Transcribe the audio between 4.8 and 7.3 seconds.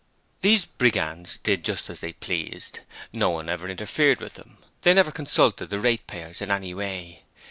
They never consulted the ratepayers in any way.